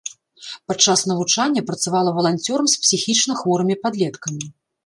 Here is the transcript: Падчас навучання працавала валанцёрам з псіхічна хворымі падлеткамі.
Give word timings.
Падчас 0.69 1.03
навучання 1.11 1.63
працавала 1.69 2.13
валанцёрам 2.17 2.65
з 2.73 2.81
псіхічна 2.87 3.33
хворымі 3.43 3.75
падлеткамі. 3.85 4.45